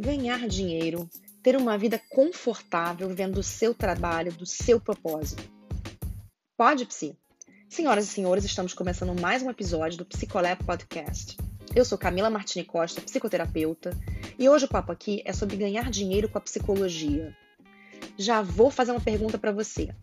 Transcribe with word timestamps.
ganhar 0.00 0.48
dinheiro, 0.48 1.08
ter 1.42 1.54
uma 1.56 1.76
vida 1.76 2.00
confortável 2.08 3.06
vivendo 3.06 3.34
do 3.34 3.42
seu 3.42 3.74
trabalho, 3.74 4.32
do 4.32 4.46
seu 4.46 4.80
propósito. 4.80 5.42
Pode, 6.56 6.86
Psi? 6.86 7.14
Senhoras 7.68 8.06
e 8.06 8.08
senhores, 8.08 8.44
estamos 8.44 8.72
começando 8.72 9.18
mais 9.20 9.42
um 9.42 9.50
episódio 9.50 9.98
do 9.98 10.06
Psicolab 10.06 10.64
Podcast. 10.64 11.36
Eu 11.76 11.84
sou 11.84 11.98
Camila 11.98 12.30
Martini 12.30 12.64
Costa, 12.64 13.02
psicoterapeuta, 13.02 13.90
e 14.38 14.48
hoje 14.48 14.64
o 14.64 14.68
papo 14.68 14.90
aqui 14.90 15.22
é 15.26 15.34
sobre 15.34 15.56
ganhar 15.56 15.90
dinheiro 15.90 16.30
com 16.30 16.38
a 16.38 16.40
psicologia. 16.40 17.36
Já 18.16 18.40
vou 18.40 18.70
fazer 18.70 18.92
uma 18.92 19.00
pergunta 19.02 19.36
para 19.36 19.52
você. 19.52 19.94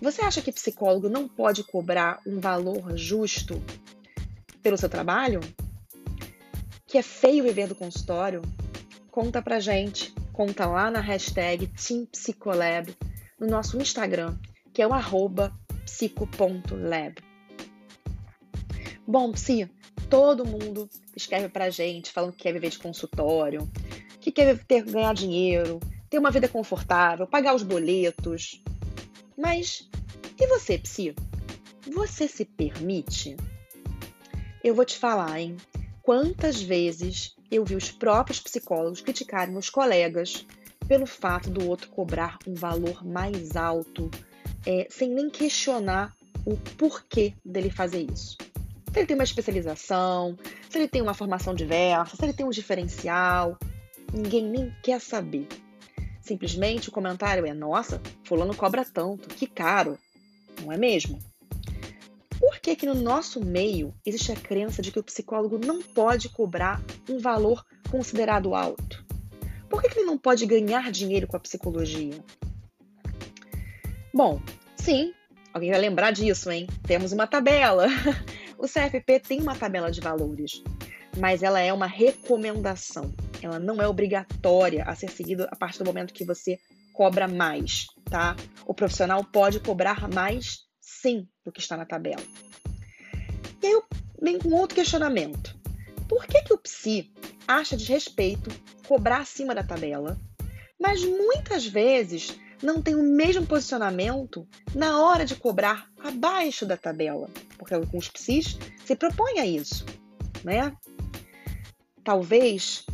Você 0.00 0.22
acha 0.22 0.40
que 0.40 0.52
psicólogo 0.52 1.08
não 1.08 1.26
pode 1.26 1.64
cobrar 1.64 2.20
um 2.24 2.38
valor 2.38 2.96
justo 2.96 3.60
pelo 4.62 4.78
seu 4.78 4.88
trabalho? 4.88 5.40
Que 6.86 6.98
é 6.98 7.02
feio 7.02 7.42
viver 7.42 7.66
do 7.66 7.74
consultório? 7.74 8.40
Conta 9.14 9.40
pra 9.40 9.60
gente. 9.60 10.12
Conta 10.32 10.66
lá 10.66 10.90
na 10.90 10.98
hashtag 10.98 11.68
TeamPsicolab 11.68 12.92
no 13.38 13.46
nosso 13.46 13.80
Instagram, 13.80 14.36
que 14.72 14.82
é 14.82 14.88
o 14.88 14.92
arroba 14.92 15.56
psico.lab. 15.84 17.14
Bom, 19.06 19.30
Psi, 19.30 19.70
todo 20.10 20.44
mundo 20.44 20.90
escreve 21.14 21.48
pra 21.48 21.70
gente 21.70 22.10
falando 22.10 22.32
que 22.32 22.42
quer 22.42 22.54
viver 22.54 22.70
de 22.70 22.80
consultório, 22.80 23.70
que 24.20 24.32
quer 24.32 24.58
ter, 24.64 24.82
ganhar 24.82 25.14
dinheiro, 25.14 25.78
ter 26.10 26.18
uma 26.18 26.32
vida 26.32 26.48
confortável, 26.48 27.24
pagar 27.24 27.54
os 27.54 27.62
boletos. 27.62 28.60
Mas 29.38 29.88
e 30.36 30.46
você, 30.48 30.76
Psi? 30.76 31.14
Você 31.86 32.26
se 32.26 32.44
permite? 32.44 33.36
Eu 34.64 34.74
vou 34.74 34.84
te 34.84 34.98
falar, 34.98 35.38
hein? 35.38 35.56
Quantas 36.02 36.60
vezes 36.60 37.36
eu 37.54 37.64
vi 37.64 37.76
os 37.76 37.90
próprios 37.90 38.40
psicólogos 38.40 39.00
criticarem 39.00 39.56
os 39.56 39.70
colegas 39.70 40.44
pelo 40.88 41.06
fato 41.06 41.48
do 41.48 41.68
outro 41.68 41.88
cobrar 41.88 42.36
um 42.46 42.54
valor 42.54 43.04
mais 43.04 43.56
alto, 43.56 44.10
é, 44.66 44.86
sem 44.90 45.08
nem 45.10 45.30
questionar 45.30 46.14
o 46.44 46.56
porquê 46.76 47.32
dele 47.44 47.70
fazer 47.70 48.06
isso. 48.10 48.36
Se 48.92 48.98
ele 48.98 49.06
tem 49.06 49.16
uma 49.16 49.24
especialização, 49.24 50.36
se 50.68 50.78
ele 50.78 50.88
tem 50.88 51.00
uma 51.00 51.14
formação 51.14 51.54
diversa, 51.54 52.16
se 52.16 52.24
ele 52.24 52.32
tem 52.32 52.44
um 52.44 52.50
diferencial, 52.50 53.58
ninguém 54.12 54.44
nem 54.44 54.74
quer 54.82 55.00
saber. 55.00 55.48
Simplesmente 56.20 56.88
o 56.88 56.92
comentário 56.92 57.46
é: 57.46 57.54
nossa, 57.54 58.00
fulano 58.24 58.54
cobra 58.54 58.84
tanto, 58.84 59.28
que 59.28 59.46
caro, 59.46 59.98
não 60.62 60.72
é 60.72 60.76
mesmo? 60.76 61.18
Que, 62.64 62.74
que 62.74 62.86
no 62.86 62.94
nosso 62.94 63.44
meio 63.44 63.94
existe 64.06 64.32
a 64.32 64.36
crença 64.36 64.80
de 64.80 64.90
que 64.90 64.98
o 64.98 65.02
psicólogo 65.02 65.58
não 65.58 65.82
pode 65.82 66.30
cobrar 66.30 66.80
um 67.06 67.18
valor 67.18 67.62
considerado 67.90 68.54
alto? 68.54 69.04
Por 69.68 69.82
que, 69.82 69.90
que 69.90 69.98
ele 69.98 70.06
não 70.06 70.16
pode 70.16 70.46
ganhar 70.46 70.90
dinheiro 70.90 71.26
com 71.26 71.36
a 71.36 71.40
psicologia? 71.40 72.24
Bom, 74.14 74.40
sim, 74.76 75.12
alguém 75.52 75.72
vai 75.72 75.78
lembrar 75.78 76.10
disso, 76.10 76.50
hein? 76.50 76.66
Temos 76.86 77.12
uma 77.12 77.26
tabela. 77.26 77.86
O 78.56 78.66
CFP 78.66 79.20
tem 79.20 79.40
uma 79.42 79.54
tabela 79.54 79.90
de 79.90 80.00
valores, 80.00 80.62
mas 81.18 81.42
ela 81.42 81.60
é 81.60 81.70
uma 81.70 81.88
recomendação. 81.88 83.12
Ela 83.42 83.58
não 83.58 83.82
é 83.82 83.86
obrigatória 83.86 84.84
a 84.84 84.94
ser 84.94 85.10
seguida 85.10 85.46
a 85.50 85.56
partir 85.56 85.80
do 85.80 85.84
momento 85.84 86.14
que 86.14 86.24
você 86.24 86.58
cobra 86.94 87.28
mais, 87.28 87.88
tá? 88.04 88.34
O 88.64 88.72
profissional 88.72 89.22
pode 89.22 89.60
cobrar 89.60 90.08
mais 90.08 90.60
sim 90.80 91.28
do 91.44 91.52
que 91.52 91.60
está 91.60 91.76
na 91.76 91.84
tabela. 91.84 92.22
E 93.64 93.66
aí 93.66 93.82
venho 94.20 94.38
com 94.40 94.50
outro 94.50 94.74
questionamento. 94.74 95.56
Por 96.06 96.26
que, 96.26 96.42
que 96.42 96.52
o 96.52 96.58
psi 96.58 97.10
acha 97.48 97.78
desrespeito 97.78 98.50
cobrar 98.86 99.22
acima 99.22 99.54
da 99.54 99.62
tabela, 99.62 100.18
mas 100.78 101.02
muitas 101.02 101.66
vezes 101.66 102.38
não 102.62 102.82
tem 102.82 102.94
o 102.94 103.02
mesmo 103.02 103.46
posicionamento 103.46 104.46
na 104.74 105.00
hora 105.02 105.24
de 105.24 105.34
cobrar 105.34 105.88
abaixo 105.98 106.66
da 106.66 106.76
tabela? 106.76 107.30
Porque 107.56 107.72
alguns 107.72 108.06
psis 108.10 108.58
se 108.84 108.94
propõem 108.94 109.40
a 109.40 109.46
isso, 109.46 109.86
né? 110.44 110.76
Talvez 112.04 112.84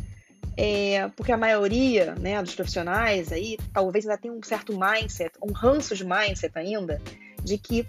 é, 0.55 1.09
porque 1.17 1.33
a 1.33 1.37
maioria 1.37 2.15
né, 2.15 2.41
dos 2.41 2.55
profissionais 2.55 3.29
aí 3.33 3.57
talvez 3.73 4.05
ainda 4.05 4.17
tenha 4.17 4.33
um 4.33 4.41
certo 4.41 4.71
mindset, 4.71 5.33
um 5.43 5.51
ranço 5.51 5.97
de 5.97 6.05
mindset 6.05 6.57
ainda, 6.57 7.01
de 7.43 7.57
que 7.57 7.85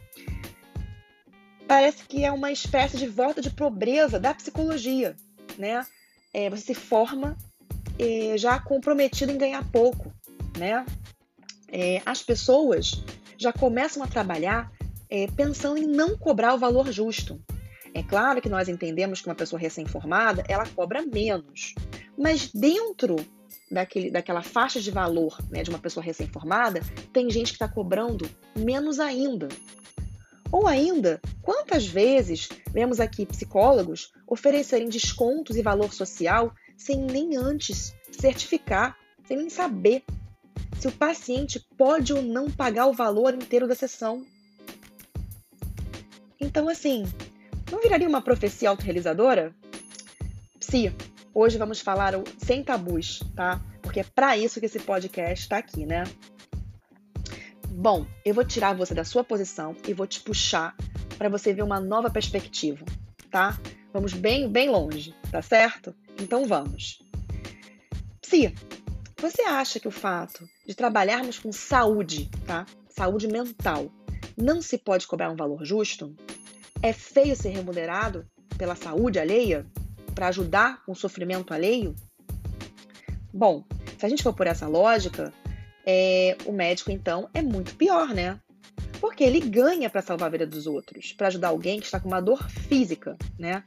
parece 1.72 2.04
que 2.04 2.22
é 2.22 2.30
uma 2.30 2.52
espécie 2.52 2.98
de 2.98 3.06
volta 3.06 3.40
de 3.40 3.48
pobreza 3.48 4.20
da 4.20 4.34
psicologia, 4.34 5.16
né? 5.56 5.86
É, 6.30 6.50
você 6.50 6.66
se 6.66 6.74
forma 6.74 7.34
é, 7.98 8.36
já 8.36 8.58
comprometido 8.60 9.32
em 9.32 9.38
ganhar 9.38 9.66
pouco, 9.72 10.12
né? 10.58 10.84
É, 11.68 12.02
as 12.04 12.22
pessoas 12.22 13.02
já 13.38 13.54
começam 13.54 14.02
a 14.02 14.06
trabalhar 14.06 14.70
é, 15.08 15.26
pensando 15.28 15.78
em 15.78 15.86
não 15.86 16.14
cobrar 16.14 16.52
o 16.52 16.58
valor 16.58 16.92
justo. 16.92 17.42
É 17.94 18.02
claro 18.02 18.42
que 18.42 18.50
nós 18.50 18.68
entendemos 18.68 19.22
que 19.22 19.28
uma 19.30 19.34
pessoa 19.34 19.58
recém-formada 19.58 20.44
ela 20.48 20.66
cobra 20.66 21.00
menos, 21.00 21.74
mas 22.18 22.52
dentro 22.52 23.16
daquele, 23.70 24.10
daquela 24.10 24.42
faixa 24.42 24.78
de 24.78 24.90
valor 24.90 25.38
né, 25.48 25.62
de 25.62 25.70
uma 25.70 25.78
pessoa 25.78 26.04
recém-formada, 26.04 26.82
tem 27.14 27.30
gente 27.30 27.46
que 27.46 27.54
está 27.54 27.66
cobrando 27.66 28.28
menos 28.54 29.00
ainda. 29.00 29.48
Ou 30.52 30.66
ainda, 30.66 31.20
quantas 31.40 31.86
vezes 31.86 32.48
vemos 32.70 33.00
aqui 33.00 33.24
psicólogos 33.24 34.12
oferecerem 34.26 34.88
descontos 34.88 35.56
e 35.56 35.62
valor 35.62 35.92
social 35.92 36.54
sem 36.76 36.98
nem 36.98 37.36
antes 37.36 37.94
certificar, 38.10 38.96
sem 39.26 39.38
nem 39.38 39.48
saber 39.48 40.04
se 40.78 40.86
o 40.88 40.92
paciente 40.92 41.58
pode 41.76 42.12
ou 42.12 42.20
não 42.20 42.50
pagar 42.50 42.86
o 42.86 42.92
valor 42.92 43.34
inteiro 43.34 43.66
da 43.66 43.74
sessão. 43.74 44.26
Então, 46.38 46.68
assim, 46.68 47.04
não 47.70 47.80
viraria 47.80 48.08
uma 48.08 48.20
profecia 48.20 48.68
autorrealizadora? 48.68 49.54
Psi, 50.58 50.92
Hoje 51.34 51.56
vamos 51.56 51.80
falar 51.80 52.12
sem 52.36 52.62
tabus, 52.62 53.20
tá? 53.34 53.58
Porque 53.80 54.00
é 54.00 54.04
para 54.04 54.36
isso 54.36 54.60
que 54.60 54.66
esse 54.66 54.78
podcast 54.78 55.44
está 55.44 55.56
aqui, 55.56 55.86
né? 55.86 56.04
Bom, 57.82 58.06
eu 58.24 58.32
vou 58.32 58.44
tirar 58.44 58.76
você 58.76 58.94
da 58.94 59.02
sua 59.02 59.24
posição 59.24 59.74
e 59.88 59.92
vou 59.92 60.06
te 60.06 60.20
puxar 60.20 60.76
para 61.18 61.28
você 61.28 61.52
ver 61.52 61.64
uma 61.64 61.80
nova 61.80 62.08
perspectiva, 62.08 62.86
tá? 63.28 63.58
Vamos 63.92 64.12
bem, 64.12 64.48
bem 64.48 64.70
longe, 64.70 65.12
tá 65.32 65.42
certo? 65.42 65.92
Então 66.16 66.46
vamos. 66.46 67.02
Psi, 68.20 68.54
você 69.20 69.42
acha 69.42 69.80
que 69.80 69.88
o 69.88 69.90
fato 69.90 70.48
de 70.64 70.76
trabalharmos 70.76 71.40
com 71.40 71.50
saúde, 71.50 72.30
tá? 72.46 72.66
Saúde 72.88 73.26
mental, 73.26 73.90
não 74.36 74.62
se 74.62 74.78
pode 74.78 75.08
cobrar 75.08 75.32
um 75.32 75.36
valor 75.36 75.64
justo? 75.64 76.14
É 76.80 76.92
feio 76.92 77.34
ser 77.34 77.48
remunerado 77.48 78.24
pela 78.56 78.76
saúde 78.76 79.18
alheia? 79.18 79.66
para 80.14 80.28
ajudar 80.28 80.84
com 80.84 80.92
o 80.92 80.94
sofrimento 80.94 81.52
alheio? 81.52 81.96
Bom, 83.34 83.64
se 83.98 84.06
a 84.06 84.08
gente 84.08 84.22
for 84.22 84.34
por 84.34 84.46
essa 84.46 84.68
lógica, 84.68 85.32
é, 85.86 86.36
o 86.46 86.52
médico 86.52 86.90
então 86.90 87.28
é 87.34 87.42
muito 87.42 87.74
pior, 87.76 88.08
né? 88.08 88.38
Porque 89.00 89.24
ele 89.24 89.40
ganha 89.40 89.90
para 89.90 90.00
salvar 90.00 90.28
a 90.28 90.30
vida 90.30 90.46
dos 90.46 90.66
outros, 90.66 91.12
para 91.12 91.26
ajudar 91.26 91.48
alguém 91.48 91.80
que 91.80 91.86
está 91.86 91.98
com 91.98 92.08
uma 92.08 92.20
dor 92.20 92.48
física, 92.48 93.16
né? 93.38 93.64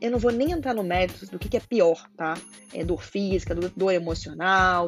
Eu 0.00 0.10
não 0.10 0.18
vou 0.18 0.30
nem 0.30 0.52
entrar 0.52 0.74
no 0.74 0.84
mérito 0.84 1.26
do 1.26 1.38
que, 1.38 1.48
que 1.48 1.56
é 1.56 1.60
pior, 1.60 2.08
tá? 2.16 2.34
É 2.72 2.84
dor 2.84 3.02
física, 3.02 3.54
dor 3.54 3.92
emocional, 3.92 4.86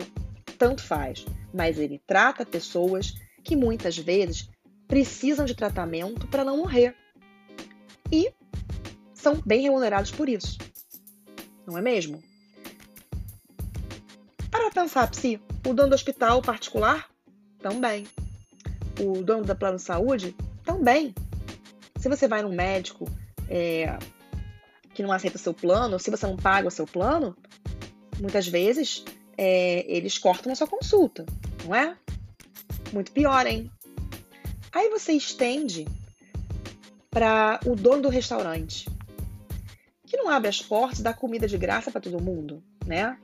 tanto 0.57 0.83
faz. 0.83 1.25
Mas 1.53 1.79
ele 1.79 2.01
trata 2.07 2.47
pessoas 2.47 3.15
que 3.43 3.57
muitas 3.57 3.99
vezes 3.99 4.49
precisam 4.87 5.45
de 5.45 5.55
tratamento 5.55 6.27
para 6.29 6.45
não 6.45 6.59
morrer. 6.59 6.95
E 8.13 8.33
são 9.13 9.43
bem 9.45 9.63
remunerados 9.63 10.11
por 10.13 10.29
isso 10.29 10.57
não 11.69 11.77
é 11.77 11.83
mesmo? 11.83 12.23
Para 14.59 14.73
pensar, 14.73 15.09
Psi, 15.09 15.41
o 15.65 15.73
dono 15.73 15.91
do 15.91 15.95
hospital 15.95 16.43
particular? 16.43 17.09
Também. 17.61 18.09
O 18.99 19.23
dono 19.23 19.45
da 19.45 19.55
plano 19.55 19.77
de 19.77 19.83
saúde? 19.83 20.35
Também. 20.65 21.15
Se 21.97 22.09
você 22.09 22.27
vai 22.27 22.43
num 22.43 22.53
médico 22.53 23.09
é, 23.49 23.97
que 24.93 25.01
não 25.01 25.13
aceita 25.13 25.37
o 25.37 25.41
seu 25.41 25.55
plano, 25.55 25.97
se 26.01 26.11
você 26.11 26.27
não 26.27 26.37
paga 26.37 26.67
o 26.67 26.73
seu 26.73 26.89
plano, 26.89 27.37
muitas 28.19 28.49
vezes 28.49 29.05
é, 29.39 29.85
eles 29.89 30.19
cortam 30.19 30.51
a 30.51 30.57
sua 30.57 30.67
consulta, 30.67 31.25
não 31.65 31.73
é? 31.73 31.97
Muito 32.93 33.13
pior, 33.13 33.47
hein? 33.47 33.71
Aí 34.73 34.91
você 34.91 35.13
estende 35.13 35.87
para 37.09 37.61
o 37.65 37.77
dono 37.77 38.03
do 38.03 38.09
restaurante 38.09 38.91
que 40.05 40.17
não 40.17 40.29
abre 40.29 40.49
as 40.49 40.61
portas 40.61 40.99
da 40.99 41.15
comida 41.15 41.47
de 41.47 41.57
graça 41.57 41.93
para 41.93 42.01
todo 42.01 42.21
mundo, 42.21 42.61
né? 42.85 43.17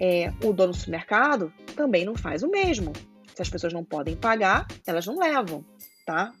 É, 0.00 0.32
o 0.44 0.52
dono 0.52 0.72
do 0.72 0.76
supermercado 0.76 1.52
também 1.74 2.04
não 2.04 2.14
faz 2.14 2.42
o 2.42 2.50
mesmo. 2.50 2.92
Se 3.34 3.42
as 3.42 3.50
pessoas 3.50 3.72
não 3.72 3.84
podem 3.84 4.16
pagar, 4.16 4.66
elas 4.86 5.06
não 5.06 5.18
levam, 5.18 5.64
tá? 6.06 6.32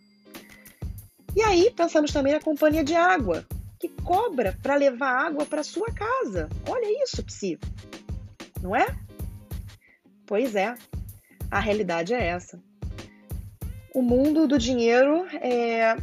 E 1.34 1.42
aí 1.42 1.70
pensamos 1.70 2.12
também 2.12 2.32
na 2.32 2.40
companhia 2.40 2.82
de 2.82 2.94
água, 2.94 3.44
que 3.78 3.88
cobra 3.88 4.56
para 4.62 4.74
levar 4.74 5.26
água 5.26 5.44
para 5.44 5.62
sua 5.62 5.92
casa. 5.92 6.48
Olha 6.68 7.02
isso, 7.02 7.22
Psi. 7.24 7.58
Não 8.62 8.74
é? 8.74 8.86
Pois 10.26 10.56
é, 10.56 10.74
a 11.50 11.60
realidade 11.60 12.14
é 12.14 12.26
essa. 12.26 12.60
O 13.94 14.02
mundo 14.02 14.46
do 14.46 14.58
dinheiro 14.58 15.26
é, 15.40 15.96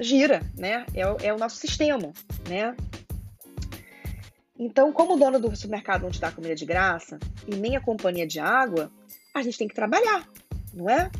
gira, 0.00 0.42
né? 0.56 0.84
É, 0.94 1.28
é 1.28 1.32
o 1.32 1.38
nosso 1.38 1.56
sistema, 1.56 2.12
né? 2.48 2.76
Então, 4.60 4.92
como 4.92 5.16
dono 5.16 5.40
do 5.40 5.56
supermercado 5.56 6.04
onde 6.04 6.16
está 6.16 6.30
comida 6.30 6.54
de 6.54 6.66
graça 6.66 7.18
e 7.48 7.56
nem 7.56 7.76
a 7.76 7.80
companhia 7.80 8.26
de 8.26 8.38
água, 8.38 8.92
a 9.32 9.40
gente 9.40 9.56
tem 9.56 9.66
que 9.66 9.74
trabalhar, 9.74 10.28
não 10.74 10.88
é? 10.90 11.10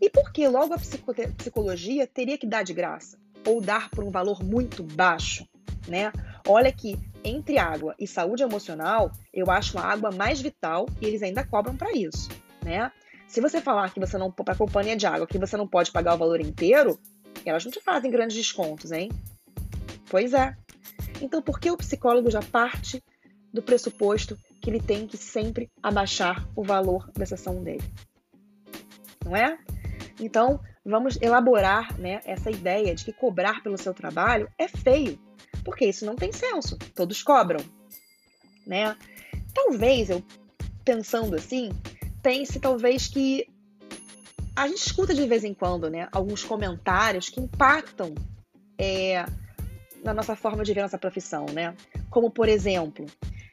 E 0.00 0.08
por 0.08 0.32
que 0.32 0.48
logo 0.48 0.72
a 0.72 0.78
psicologia 0.78 2.06
teria 2.06 2.38
que 2.38 2.46
dar 2.46 2.62
de 2.62 2.72
graça? 2.72 3.18
Ou 3.46 3.60
dar 3.60 3.90
por 3.90 4.02
um 4.02 4.10
valor 4.10 4.42
muito 4.42 4.82
baixo, 4.82 5.46
né? 5.86 6.10
Olha 6.48 6.72
que 6.72 6.98
entre 7.22 7.58
água 7.58 7.94
e 7.98 8.06
saúde 8.06 8.42
emocional, 8.42 9.12
eu 9.30 9.50
acho 9.50 9.78
a 9.78 9.82
água 9.82 10.10
mais 10.10 10.40
vital 10.40 10.86
e 10.98 11.04
eles 11.04 11.22
ainda 11.22 11.44
cobram 11.44 11.76
para 11.76 11.92
isso, 11.92 12.30
né? 12.64 12.90
Se 13.28 13.42
você 13.42 13.60
falar 13.60 13.92
que 13.92 14.00
você 14.00 14.16
não 14.16 14.32
para 14.32 14.54
a 14.54 14.56
companhia 14.56 14.96
de 14.96 15.06
água 15.06 15.26
que 15.26 15.38
você 15.38 15.54
não 15.58 15.68
pode 15.68 15.92
pagar 15.92 16.14
o 16.14 16.18
valor 16.18 16.40
inteiro, 16.40 16.98
elas 17.44 17.62
não 17.62 17.70
te 17.70 17.80
fazem 17.82 18.10
grandes 18.10 18.36
descontos, 18.38 18.90
hein? 18.90 19.10
Pois 20.08 20.32
é. 20.32 20.56
Então, 21.20 21.42
por 21.42 21.58
que 21.58 21.70
o 21.70 21.76
psicólogo 21.76 22.30
já 22.30 22.42
parte 22.42 23.02
do 23.52 23.62
pressuposto 23.62 24.36
que 24.60 24.70
ele 24.70 24.80
tem 24.80 25.06
que 25.06 25.16
sempre 25.16 25.70
abaixar 25.82 26.46
o 26.54 26.62
valor 26.62 27.10
da 27.12 27.24
sessão 27.24 27.62
dele? 27.62 27.84
Não 29.24 29.34
é? 29.36 29.58
Então, 30.20 30.60
vamos 30.84 31.20
elaborar 31.20 31.98
né, 31.98 32.20
essa 32.24 32.50
ideia 32.50 32.94
de 32.94 33.04
que 33.04 33.12
cobrar 33.12 33.62
pelo 33.62 33.76
seu 33.76 33.92
trabalho 33.92 34.48
é 34.58 34.68
feio, 34.68 35.18
porque 35.64 35.86
isso 35.86 36.06
não 36.06 36.16
tem 36.16 36.32
senso, 36.32 36.78
todos 36.94 37.22
cobram. 37.22 37.60
Né? 38.66 38.96
Talvez 39.54 40.10
eu, 40.10 40.22
pensando 40.84 41.34
assim, 41.34 41.70
pense 42.22 42.58
talvez 42.60 43.08
que 43.08 43.46
a 44.54 44.66
gente 44.68 44.86
escuta 44.86 45.14
de 45.14 45.26
vez 45.26 45.44
em 45.44 45.52
quando 45.52 45.90
né, 45.90 46.08
alguns 46.12 46.42
comentários 46.42 47.28
que 47.28 47.40
impactam 47.40 48.14
é, 48.78 49.24
na 50.06 50.14
nossa 50.14 50.34
forma 50.34 50.64
de 50.64 50.72
ver 50.72 50.82
nossa 50.82 50.98
profissão, 50.98 51.46
né? 51.52 51.74
Como, 52.08 52.30
por 52.30 52.48
exemplo, 52.48 53.06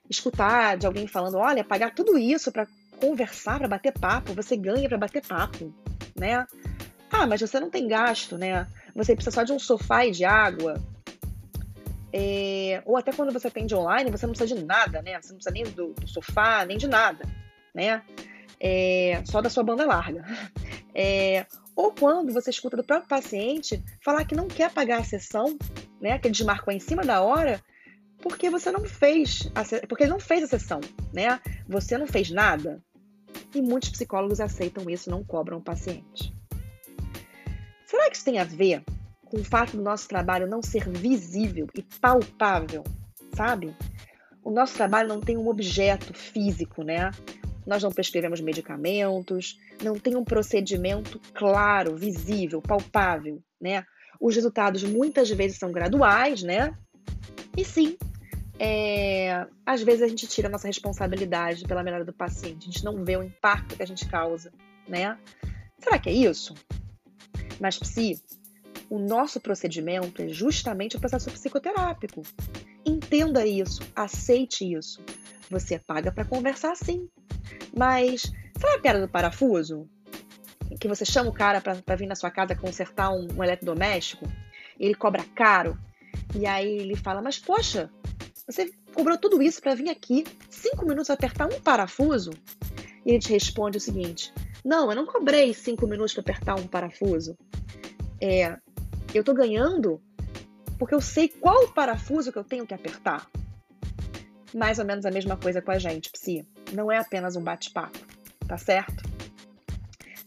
escutar 0.09 0.77
de 0.77 0.85
alguém 0.85 1.07
falando: 1.07 1.37
olha, 1.37 1.63
pagar 1.63 1.93
tudo 1.93 2.17
isso 2.17 2.51
para 2.51 2.67
conversar, 2.99 3.59
para 3.59 3.67
bater 3.67 3.91
papo, 3.91 4.33
você 4.33 4.55
ganha 4.55 4.87
para 4.87 4.97
bater 4.97 5.25
papo 5.25 5.73
né? 6.15 6.47
Ah, 7.11 7.27
mas 7.27 7.41
você 7.41 7.59
não 7.59 7.69
tem 7.69 7.87
gasto, 7.87 8.37
né? 8.37 8.67
Você 8.95 9.15
precisa 9.15 9.33
só 9.33 9.43
de 9.43 9.51
um 9.51 9.59
sofá 9.59 10.05
e 10.05 10.11
de 10.11 10.25
água. 10.25 10.81
É... 12.15 12.81
ou 12.85 12.95
até 12.95 13.11
quando 13.11 13.33
você 13.33 13.47
atende 13.47 13.73
online, 13.73 14.11
você 14.11 14.27
não 14.27 14.33
precisa 14.33 14.59
de 14.59 14.65
nada, 14.65 15.01
né? 15.01 15.19
Você 15.19 15.29
não 15.29 15.37
precisa 15.37 15.51
nem 15.51 15.63
do, 15.63 15.93
do 15.93 16.07
sofá, 16.07 16.63
nem 16.65 16.77
de 16.77 16.87
nada, 16.87 17.25
né? 17.73 18.03
É... 18.59 19.21
só 19.25 19.41
da 19.41 19.49
sua 19.49 19.63
banda 19.63 19.85
larga. 19.85 20.23
É... 20.95 21.47
ou 21.75 21.91
quando 21.91 22.33
você 22.33 22.49
escuta 22.49 22.77
do 22.77 22.83
próprio 22.83 23.09
paciente 23.09 23.83
falar 24.01 24.25
que 24.25 24.35
não 24.35 24.47
quer 24.47 24.71
pagar 24.71 24.99
a 24.99 25.03
sessão, 25.03 25.57
né? 25.99 26.17
Que 26.19 26.27
ele 26.27 26.35
desmarcou 26.35 26.73
em 26.73 26.79
cima 26.79 27.03
da 27.03 27.21
hora, 27.21 27.61
porque 28.21 28.49
você 28.49 28.71
não 28.71 28.85
fez, 28.85 29.51
a... 29.55 29.63
porque 29.87 30.03
ele 30.03 30.11
não 30.11 30.19
fez 30.19 30.43
a 30.43 30.47
sessão, 30.47 30.79
né? 31.13 31.39
Você 31.67 31.97
não 31.97 32.07
fez 32.07 32.29
nada, 32.29 32.81
e 33.53 33.61
muitos 33.61 33.89
psicólogos 33.89 34.39
aceitam 34.39 34.89
isso, 34.89 35.09
não 35.09 35.23
cobram 35.23 35.57
o 35.57 35.63
paciente. 35.63 36.33
Será 37.85 38.09
que 38.09 38.15
isso 38.15 38.25
tem 38.25 38.39
a 38.39 38.43
ver 38.43 38.83
com 39.25 39.37
o 39.37 39.43
fato 39.43 39.77
do 39.77 39.83
nosso 39.83 40.07
trabalho 40.07 40.47
não 40.47 40.61
ser 40.61 40.89
visível 40.89 41.67
e 41.75 41.81
palpável, 41.99 42.83
sabe? 43.35 43.75
O 44.43 44.51
nosso 44.51 44.75
trabalho 44.75 45.07
não 45.07 45.21
tem 45.21 45.37
um 45.37 45.47
objeto 45.47 46.13
físico, 46.13 46.83
né? 46.83 47.11
Nós 47.65 47.81
não 47.81 47.91
prescrevemos 47.91 48.41
medicamentos, 48.41 49.59
não 49.81 49.97
tem 49.97 50.15
um 50.15 50.23
procedimento 50.23 51.19
claro, 51.33 51.95
visível, 51.95 52.61
palpável, 52.61 53.41
né? 53.59 53.85
Os 54.19 54.35
resultados 54.35 54.83
muitas 54.83 55.29
vezes 55.29 55.57
são 55.57 55.71
graduais, 55.71 56.43
né? 56.43 56.73
E 57.55 57.63
sim, 57.63 57.97
é, 58.59 59.45
às 59.65 59.81
vezes 59.81 60.01
a 60.01 60.07
gente 60.07 60.27
tira 60.27 60.47
a 60.47 60.51
nossa 60.51 60.67
responsabilidade 60.67 61.65
pela 61.65 61.83
melhora 61.83 62.05
do 62.05 62.13
paciente, 62.13 62.69
a 62.69 62.71
gente 62.71 62.85
não 62.85 63.03
vê 63.03 63.17
o 63.17 63.23
impacto 63.23 63.75
que 63.75 63.83
a 63.83 63.87
gente 63.87 64.07
causa, 64.07 64.51
né? 64.87 65.17
Será 65.79 65.99
que 65.99 66.09
é 66.09 66.13
isso? 66.13 66.53
Mas, 67.59 67.77
psi, 67.77 68.21
o 68.89 68.99
nosso 68.99 69.39
procedimento 69.39 70.21
é 70.21 70.27
justamente 70.27 70.95
o 70.95 70.99
processo 70.99 71.31
psicoterápico. 71.31 72.21
Entenda 72.85 73.45
isso, 73.45 73.81
aceite 73.95 74.71
isso. 74.71 75.01
Você 75.49 75.79
paga 75.79 76.11
para 76.11 76.25
conversar 76.25 76.75
sim. 76.75 77.09
Mas, 77.75 78.31
sabe 78.59 78.75
a 78.75 78.79
piada 78.79 79.01
do 79.01 79.07
parafuso? 79.07 79.89
Que 80.79 80.87
você 80.87 81.05
chama 81.05 81.29
o 81.29 81.33
cara 81.33 81.61
para 81.61 81.95
vir 81.95 82.07
na 82.07 82.15
sua 82.15 82.31
casa 82.31 82.55
consertar 82.55 83.11
um, 83.11 83.27
um 83.35 83.43
eletrodoméstico, 83.43 84.25
ele 84.79 84.95
cobra 84.95 85.23
caro, 85.35 85.77
e 86.35 86.45
aí 86.45 86.79
ele 86.79 86.95
fala: 86.95 87.21
Mas 87.21 87.37
poxa, 87.37 87.89
você 88.47 88.71
cobrou 88.93 89.17
tudo 89.17 89.41
isso 89.41 89.61
para 89.61 89.75
vir 89.75 89.89
aqui, 89.89 90.25
cinco 90.49 90.85
minutos 90.85 91.09
apertar 91.09 91.47
um 91.47 91.59
parafuso? 91.61 92.31
E 93.05 93.11
ele 93.11 93.19
te 93.19 93.31
responde 93.31 93.77
o 93.77 93.81
seguinte: 93.81 94.33
Não, 94.63 94.89
eu 94.89 94.95
não 94.95 95.05
cobrei 95.05 95.53
cinco 95.53 95.87
minutos 95.87 96.13
para 96.13 96.21
apertar 96.21 96.55
um 96.55 96.67
parafuso. 96.67 97.37
É, 98.21 98.57
eu 99.13 99.19
estou 99.19 99.35
ganhando 99.35 100.01
porque 100.77 100.95
eu 100.95 101.01
sei 101.01 101.29
qual 101.29 101.67
parafuso 101.69 102.31
que 102.31 102.37
eu 102.37 102.43
tenho 102.43 102.65
que 102.65 102.73
apertar. 102.73 103.29
Mais 104.53 104.79
ou 104.79 104.85
menos 104.85 105.05
a 105.05 105.11
mesma 105.11 105.37
coisa 105.37 105.61
com 105.61 105.71
a 105.71 105.79
gente, 105.79 106.11
Psi. 106.11 106.45
Não 106.73 106.91
é 106.91 106.97
apenas 106.97 107.35
um 107.35 107.43
bate-papo, 107.43 107.99
tá 108.47 108.57
certo? 108.57 109.03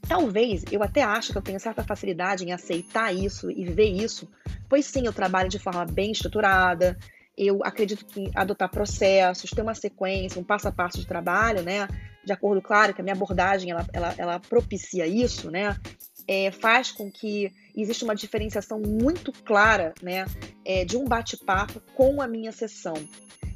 Talvez 0.08 0.64
eu 0.70 0.82
até 0.82 1.02
ache 1.02 1.32
que 1.32 1.38
eu 1.38 1.42
tenho 1.42 1.58
certa 1.58 1.82
facilidade 1.82 2.44
em 2.44 2.52
aceitar 2.52 3.12
isso 3.12 3.50
e 3.50 3.64
ver 3.64 3.88
isso, 3.88 4.28
pois 4.68 4.86
sim, 4.86 5.06
eu 5.06 5.12
trabalho 5.12 5.48
de 5.48 5.58
forma 5.58 5.84
bem 5.84 6.12
estruturada, 6.12 6.96
eu 7.36 7.62
acredito 7.64 8.06
que 8.06 8.30
adotar 8.34 8.70
processos, 8.70 9.50
ter 9.50 9.62
uma 9.62 9.74
sequência, 9.74 10.40
um 10.40 10.44
passo 10.44 10.68
a 10.68 10.72
passo 10.72 10.98
de 10.98 11.06
trabalho, 11.06 11.62
né? 11.62 11.86
De 12.24 12.32
acordo, 12.32 12.62
claro, 12.62 12.94
que 12.94 13.00
a 13.00 13.04
minha 13.04 13.14
abordagem 13.14 13.70
ela, 13.70 13.86
ela, 13.92 14.14
ela 14.16 14.40
propicia 14.40 15.06
isso, 15.06 15.50
né? 15.50 15.76
É, 16.26 16.50
faz 16.50 16.90
com 16.90 17.10
que 17.10 17.52
exista 17.76 18.04
uma 18.04 18.14
diferenciação 18.14 18.80
muito 18.80 19.32
clara, 19.44 19.92
né? 20.02 20.24
É, 20.64 20.84
de 20.84 20.96
um 20.96 21.04
bate-papo 21.04 21.80
com 21.94 22.22
a 22.22 22.26
minha 22.26 22.52
sessão. 22.52 22.94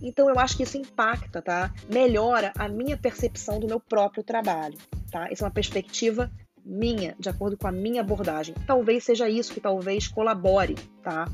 Então 0.00 0.28
eu 0.28 0.38
acho 0.38 0.56
que 0.56 0.62
isso 0.62 0.78
impacta, 0.78 1.42
tá? 1.42 1.72
Melhora 1.92 2.52
a 2.56 2.68
minha 2.68 2.96
percepção 2.96 3.60
do 3.60 3.66
meu 3.66 3.80
próprio 3.80 4.22
trabalho, 4.22 4.78
tá? 5.10 5.28
Essa 5.30 5.44
é 5.44 5.46
uma 5.46 5.52
perspectiva 5.52 6.30
minha, 6.64 7.14
de 7.18 7.28
acordo 7.28 7.56
com 7.56 7.66
a 7.66 7.72
minha 7.72 8.00
abordagem. 8.00 8.54
Talvez 8.66 9.04
seja 9.04 9.28
isso 9.28 9.52
que 9.52 9.60
talvez 9.60 10.08
colabore, 10.08 10.76
tá? 11.02 11.28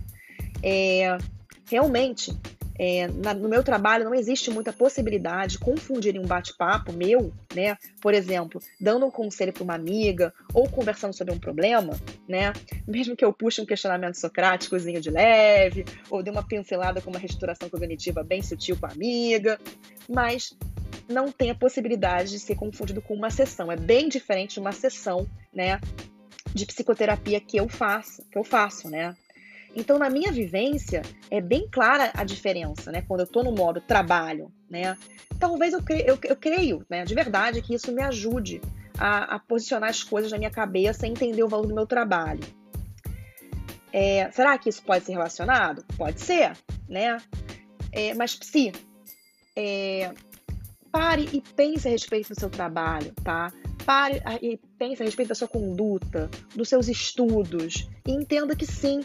É, 0.62 1.16
realmente, 1.68 2.36
é, 2.78 3.08
na, 3.08 3.32
no 3.34 3.48
meu 3.48 3.62
trabalho 3.62 4.04
não 4.04 4.14
existe 4.14 4.50
muita 4.50 4.72
possibilidade 4.72 5.52
de 5.52 5.58
confundir 5.58 6.18
um 6.18 6.26
bate-papo 6.26 6.92
meu, 6.92 7.32
né? 7.54 7.76
Por 8.00 8.14
exemplo, 8.14 8.60
dando 8.80 9.06
um 9.06 9.10
conselho 9.10 9.52
para 9.52 9.62
uma 9.62 9.74
amiga 9.74 10.32
ou 10.52 10.68
conversando 10.68 11.14
sobre 11.14 11.32
um 11.32 11.38
problema, 11.38 11.98
né? 12.28 12.52
Mesmo 12.86 13.16
que 13.16 13.24
eu 13.24 13.32
puxe 13.32 13.60
um 13.60 13.66
questionamento 13.66 14.14
socráticozinho 14.16 15.00
de 15.00 15.10
leve, 15.10 15.84
ou 16.10 16.22
dê 16.22 16.30
uma 16.30 16.42
pincelada 16.42 17.00
com 17.00 17.10
uma 17.10 17.18
restauração 17.18 17.68
cognitiva 17.68 18.22
bem 18.22 18.42
sutil 18.42 18.76
com 18.76 18.86
a 18.86 18.90
amiga, 18.90 19.58
mas 20.08 20.56
não 21.08 21.30
tem 21.30 21.50
a 21.50 21.54
possibilidade 21.54 22.30
de 22.30 22.38
ser 22.38 22.56
confundido 22.56 23.00
com 23.00 23.14
uma 23.14 23.30
sessão. 23.30 23.70
É 23.70 23.76
bem 23.76 24.08
diferente 24.08 24.54
de 24.54 24.60
uma 24.60 24.72
sessão, 24.72 25.26
né? 25.52 25.80
De 26.54 26.66
psicoterapia 26.66 27.40
que 27.40 27.56
eu 27.56 27.68
faço, 27.68 28.24
que 28.30 28.38
eu 28.38 28.44
faço, 28.44 28.88
né? 28.88 29.14
Então, 29.76 29.98
na 29.98 30.08
minha 30.08 30.32
vivência, 30.32 31.02
é 31.30 31.38
bem 31.38 31.68
clara 31.70 32.10
a 32.14 32.24
diferença, 32.24 32.90
né? 32.90 33.02
Quando 33.02 33.20
eu 33.20 33.26
estou 33.26 33.44
no 33.44 33.52
modo 33.52 33.78
trabalho, 33.78 34.50
né? 34.70 34.96
Talvez 35.38 35.74
eu, 35.74 35.82
cre 35.82 36.02
eu, 36.06 36.18
eu 36.24 36.34
creio, 36.34 36.84
né, 36.88 37.04
de 37.04 37.14
verdade, 37.14 37.60
que 37.60 37.74
isso 37.74 37.92
me 37.92 38.02
ajude 38.02 38.62
a, 38.98 39.36
a, 39.36 39.38
posicionar 39.38 39.90
as 39.90 40.02
coisas 40.02 40.32
na 40.32 40.38
minha 40.38 40.50
cabeça 40.50 41.06
e 41.06 41.10
entender 41.10 41.42
o 41.42 41.48
valor 41.48 41.66
do 41.66 41.74
meu 41.74 41.86
trabalho. 41.86 42.40
É, 43.92 44.30
será 44.30 44.56
que 44.56 44.70
isso 44.70 44.82
pode 44.82 45.04
ser 45.04 45.12
relacionado? 45.12 45.84
Pode 45.96 46.22
ser, 46.22 46.56
né? 46.88 47.18
É, 47.92 48.14
mas, 48.14 48.34
psi, 48.34 48.72
é, 49.54 50.12
pare 50.90 51.28
e 51.32 51.42
pense 51.54 51.86
a 51.86 51.90
respeito 51.90 52.32
do 52.32 52.40
seu 52.40 52.48
trabalho, 52.48 53.12
tá? 53.22 53.52
Pare 53.84 54.22
e 54.40 54.58
pense 54.78 55.02
a 55.02 55.04
respeito 55.04 55.28
da 55.28 55.34
sua 55.34 55.48
conduta, 55.48 56.30
dos 56.54 56.68
seus 56.68 56.88
estudos, 56.88 57.88
e 58.06 58.12
entenda 58.12 58.56
que 58.56 58.66
sim, 58.66 59.04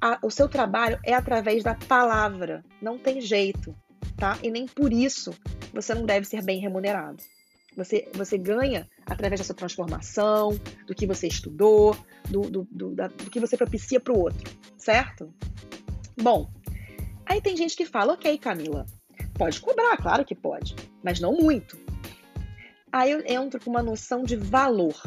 a, 0.00 0.18
o 0.22 0.30
seu 0.30 0.48
trabalho 0.48 0.98
é 1.04 1.12
através 1.12 1.62
da 1.62 1.74
palavra, 1.74 2.64
não 2.80 2.98
tem 2.98 3.20
jeito, 3.20 3.74
tá? 4.16 4.38
E 4.42 4.50
nem 4.50 4.66
por 4.66 4.92
isso 4.92 5.32
você 5.72 5.94
não 5.94 6.04
deve 6.04 6.26
ser 6.26 6.42
bem 6.42 6.58
remunerado. 6.60 7.22
Você, 7.76 8.08
você 8.14 8.36
ganha 8.36 8.88
através 9.06 9.40
da 9.40 9.44
sua 9.44 9.54
transformação, 9.54 10.58
do 10.86 10.94
que 10.94 11.06
você 11.06 11.28
estudou, 11.28 11.96
do, 12.28 12.42
do, 12.42 12.68
do, 12.70 12.94
da, 12.94 13.06
do 13.06 13.30
que 13.30 13.38
você 13.38 13.56
propicia 13.56 14.00
para 14.00 14.12
o 14.12 14.18
outro, 14.18 14.50
certo? 14.76 15.32
Bom, 16.20 16.50
aí 17.24 17.40
tem 17.40 17.56
gente 17.56 17.76
que 17.76 17.86
fala, 17.86 18.14
ok, 18.14 18.36
Camila, 18.38 18.86
pode 19.34 19.60
cobrar, 19.60 19.96
claro 19.98 20.24
que 20.24 20.34
pode, 20.34 20.74
mas 21.02 21.20
não 21.20 21.32
muito. 21.34 21.78
Aí 22.92 23.12
eu 23.12 23.22
entro 23.24 23.60
com 23.62 23.70
uma 23.70 23.82
noção 23.82 24.24
de 24.24 24.34
valor. 24.34 25.00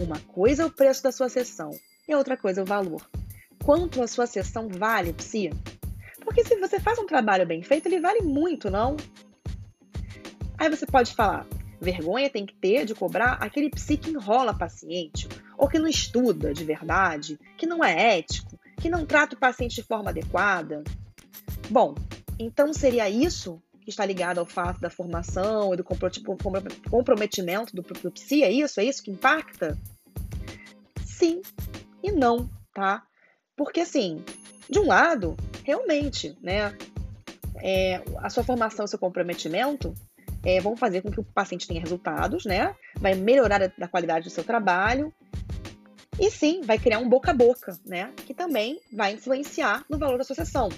Uma 0.00 0.18
coisa 0.20 0.62
é 0.62 0.66
o 0.66 0.70
preço 0.70 1.02
da 1.02 1.12
sua 1.12 1.28
sessão 1.28 1.70
e 2.08 2.14
outra 2.14 2.34
coisa 2.34 2.60
é 2.60 2.62
o 2.62 2.66
valor. 2.66 3.06
Quanto 3.64 4.02
a 4.02 4.06
sua 4.06 4.26
sessão 4.26 4.68
vale, 4.68 5.12
psi? 5.12 5.50
Porque 6.24 6.44
se 6.44 6.56
você 6.56 6.78
faz 6.78 6.98
um 6.98 7.06
trabalho 7.06 7.46
bem 7.46 7.62
feito, 7.62 7.86
ele 7.86 8.00
vale 8.00 8.20
muito, 8.22 8.70
não? 8.70 8.96
Aí 10.58 10.68
você 10.68 10.86
pode 10.86 11.14
falar, 11.14 11.46
vergonha 11.80 12.28
tem 12.30 12.44
que 12.44 12.54
ter 12.54 12.84
de 12.84 12.94
cobrar 12.94 13.34
aquele 13.40 13.70
psi 13.70 13.96
que 13.96 14.10
enrola 14.10 14.56
paciente, 14.56 15.28
ou 15.56 15.68
que 15.68 15.78
não 15.78 15.88
estuda 15.88 16.52
de 16.52 16.64
verdade, 16.64 17.38
que 17.56 17.66
não 17.66 17.82
é 17.82 18.18
ético, 18.18 18.58
que 18.76 18.88
não 18.88 19.06
trata 19.06 19.34
o 19.34 19.38
paciente 19.38 19.76
de 19.76 19.82
forma 19.82 20.10
adequada. 20.10 20.84
Bom, 21.68 21.94
então 22.38 22.72
seria 22.72 23.08
isso 23.08 23.62
que 23.80 23.90
está 23.90 24.04
ligado 24.04 24.38
ao 24.38 24.46
fato 24.46 24.80
da 24.80 24.90
formação 24.90 25.72
e 25.72 25.76
do 25.76 25.84
comprometimento 25.84 27.74
do, 27.74 27.82
do 27.82 28.10
psi? 28.10 28.42
É 28.42 28.50
isso? 28.50 28.80
É 28.80 28.84
isso 28.84 29.02
que 29.02 29.10
impacta? 29.10 29.78
Sim 31.04 31.40
e 32.02 32.10
não, 32.12 32.48
tá? 32.74 33.02
Porque 33.60 33.80
assim, 33.80 34.24
de 34.70 34.78
um 34.78 34.86
lado, 34.86 35.36
realmente, 35.62 36.34
né? 36.40 36.74
É, 37.56 38.02
a 38.16 38.30
sua 38.30 38.42
formação, 38.42 38.86
o 38.86 38.88
seu 38.88 38.98
comprometimento 38.98 39.92
é, 40.42 40.58
vão 40.62 40.74
fazer 40.74 41.02
com 41.02 41.10
que 41.10 41.20
o 41.20 41.24
paciente 41.24 41.68
tenha 41.68 41.78
resultados, 41.78 42.46
né? 42.46 42.74
Vai 42.96 43.14
melhorar 43.14 43.62
a, 43.62 43.84
a 43.84 43.86
qualidade 43.86 44.24
do 44.24 44.30
seu 44.30 44.42
trabalho. 44.42 45.12
E 46.18 46.30
sim, 46.30 46.62
vai 46.62 46.78
criar 46.78 47.00
um 47.00 47.08
boca 47.10 47.32
a 47.32 47.34
boca, 47.34 47.78
né? 47.84 48.10
Que 48.24 48.32
também 48.32 48.80
vai 48.90 49.12
influenciar 49.12 49.84
no 49.90 49.98
valor 49.98 50.16
da 50.16 50.24
sua 50.24 50.36
sessão. 50.36 50.70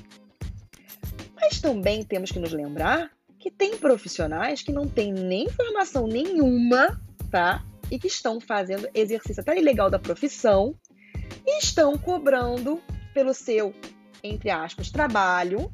Mas 1.36 1.60
também 1.60 2.02
temos 2.02 2.32
que 2.32 2.40
nos 2.40 2.52
lembrar 2.52 3.12
que 3.38 3.48
tem 3.48 3.78
profissionais 3.78 4.60
que 4.60 4.72
não 4.72 4.88
têm 4.88 5.12
nem 5.12 5.48
formação 5.48 6.08
nenhuma, 6.08 7.00
tá? 7.30 7.64
E 7.88 7.96
que 7.96 8.08
estão 8.08 8.40
fazendo 8.40 8.88
exercício 8.92 9.40
até 9.40 9.56
ilegal 9.56 9.88
da 9.88 10.00
profissão 10.00 10.74
estão 11.46 11.96
cobrando 11.98 12.80
pelo 13.14 13.34
seu, 13.34 13.74
entre 14.22 14.50
aspas, 14.50 14.90
trabalho 14.90 15.72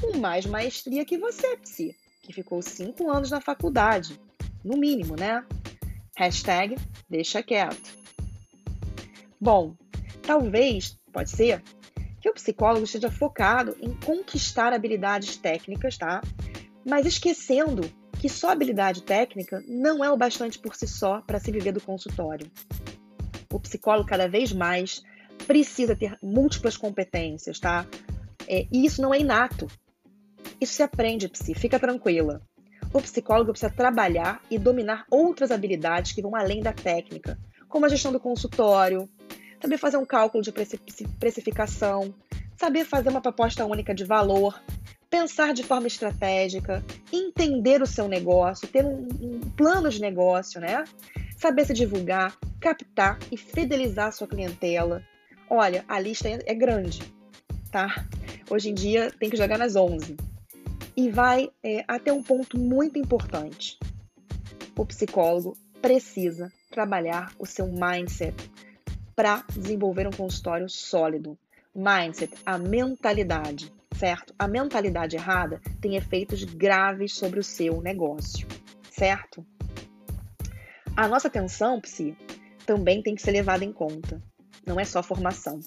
com 0.00 0.16
mais 0.18 0.46
maestria 0.46 1.04
que 1.04 1.18
você, 1.18 1.56
Psi, 1.56 1.94
que 2.22 2.32
ficou 2.32 2.62
cinco 2.62 3.10
anos 3.10 3.30
na 3.30 3.40
faculdade, 3.40 4.20
no 4.64 4.76
mínimo, 4.76 5.16
né? 5.16 5.44
Hashtag 6.16 6.76
deixa 7.08 7.42
quieto. 7.42 7.96
Bom, 9.40 9.74
talvez, 10.22 10.98
pode 11.12 11.30
ser, 11.30 11.62
que 12.20 12.28
o 12.28 12.34
psicólogo 12.34 12.84
esteja 12.84 13.10
focado 13.10 13.76
em 13.80 13.94
conquistar 13.94 14.72
habilidades 14.72 15.36
técnicas, 15.36 15.96
tá? 15.96 16.20
Mas 16.84 17.06
esquecendo 17.06 17.88
que 18.20 18.28
só 18.28 18.50
habilidade 18.50 19.02
técnica 19.02 19.62
não 19.68 20.04
é 20.04 20.10
o 20.10 20.16
bastante 20.16 20.58
por 20.58 20.74
si 20.74 20.88
só 20.88 21.20
para 21.20 21.38
se 21.38 21.52
viver 21.52 21.72
do 21.72 21.80
consultório. 21.80 22.50
O 23.52 23.60
psicólogo, 23.60 24.08
cada 24.08 24.28
vez 24.28 24.52
mais, 24.52 25.02
precisa 25.46 25.96
ter 25.96 26.16
múltiplas 26.22 26.76
competências, 26.76 27.58
tá? 27.58 27.86
É, 28.46 28.66
e 28.70 28.84
isso 28.84 29.00
não 29.00 29.14
é 29.14 29.18
inato. 29.18 29.66
Isso 30.60 30.74
se 30.74 30.82
aprende, 30.82 31.28
psi, 31.28 31.54
fica 31.54 31.78
tranquila. 31.78 32.42
O 32.92 33.00
psicólogo 33.02 33.52
precisa 33.52 33.72
trabalhar 33.72 34.40
e 34.50 34.58
dominar 34.58 35.04
outras 35.10 35.50
habilidades 35.50 36.12
que 36.12 36.22
vão 36.22 36.34
além 36.34 36.62
da 36.62 36.72
técnica, 36.72 37.38
como 37.68 37.84
a 37.84 37.88
gestão 37.88 38.12
do 38.12 38.20
consultório, 38.20 39.08
saber 39.60 39.76
fazer 39.76 39.98
um 39.98 40.06
cálculo 40.06 40.42
de 40.42 40.52
precificação, 41.18 42.14
saber 42.56 42.84
fazer 42.84 43.10
uma 43.10 43.20
proposta 43.20 43.64
única 43.66 43.94
de 43.94 44.04
valor, 44.04 44.60
pensar 45.10 45.52
de 45.52 45.62
forma 45.62 45.86
estratégica, 45.86 46.84
entender 47.12 47.82
o 47.82 47.86
seu 47.86 48.08
negócio, 48.08 48.68
ter 48.68 48.84
um, 48.84 49.08
um 49.20 49.40
plano 49.56 49.90
de 49.90 50.00
negócio, 50.00 50.60
né? 50.60 50.84
Saber 51.36 51.66
se 51.66 51.74
divulgar, 51.74 52.36
captar 52.60 53.18
e 53.30 53.36
fidelizar 53.36 54.08
a 54.08 54.12
sua 54.12 54.26
clientela. 54.26 55.02
Olha, 55.48 55.84
a 55.88 55.98
lista 55.98 56.28
é, 56.28 56.54
grande, 56.54 57.00
tá? 57.70 58.06
Hoje 58.50 58.70
em 58.70 58.74
dia 58.74 59.10
tem 59.18 59.30
que 59.30 59.36
jogar 59.36 59.58
nas 59.58 59.76
11. 59.76 60.16
E 60.96 61.10
vai 61.10 61.50
é, 61.62 61.84
até 61.86 62.12
um 62.12 62.22
ponto 62.22 62.58
muito 62.58 62.98
importante. 62.98 63.78
O 64.76 64.84
psicólogo 64.84 65.56
precisa 65.80 66.52
trabalhar 66.70 67.32
o 67.38 67.46
seu 67.46 67.66
mindset, 67.66 68.34
para 69.18 69.42
desenvolver 69.52 70.06
um 70.06 70.12
consultório 70.12 70.68
sólido. 70.68 71.36
Mindset, 71.74 72.32
a 72.46 72.56
mentalidade, 72.56 73.72
certo? 73.96 74.32
A 74.38 74.46
mentalidade 74.46 75.16
errada 75.16 75.60
tem 75.80 75.96
efeitos 75.96 76.44
graves 76.44 77.14
sobre 77.14 77.40
o 77.40 77.42
seu 77.42 77.80
negócio, 77.80 78.46
certo? 78.92 79.44
A 80.96 81.08
nossa 81.08 81.26
atenção, 81.26 81.80
psi, 81.80 82.16
também 82.68 83.02
tem 83.02 83.14
que 83.14 83.22
ser 83.22 83.30
levada 83.30 83.64
em 83.64 83.72
conta. 83.72 84.22
Não 84.66 84.78
é 84.78 84.84
só 84.84 85.02
formação. 85.02 85.58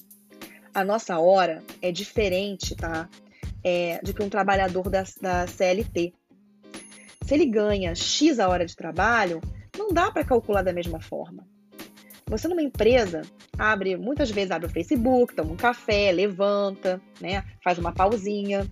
A 0.71 0.85
nossa 0.85 1.17
hora 1.17 1.63
é 1.81 1.91
diferente, 1.91 2.75
tá? 2.75 3.09
É, 3.63 3.99
de 4.03 4.13
que 4.13 4.21
um 4.21 4.29
trabalhador 4.29 4.87
da, 4.87 5.03
da 5.19 5.47
CLT. 5.47 6.13
Se 7.25 7.33
ele 7.33 7.47
ganha 7.47 7.95
X 7.95 8.39
a 8.39 8.47
hora 8.47 8.67
de 8.67 8.75
trabalho, 8.75 9.41
não 9.75 9.89
dá 9.89 10.11
para 10.11 10.23
calcular 10.23 10.61
da 10.61 10.71
mesma 10.71 11.01
forma. 11.01 11.47
Você 12.27 12.47
numa 12.47 12.61
empresa 12.61 13.23
abre, 13.57 13.97
muitas 13.97 14.29
vezes 14.29 14.51
abre 14.51 14.67
o 14.67 14.71
Facebook, 14.71 15.33
toma 15.33 15.53
um 15.53 15.57
café, 15.57 16.11
levanta, 16.11 17.01
né? 17.19 17.43
Faz 17.63 17.79
uma 17.79 17.91
pausinha, 17.91 18.69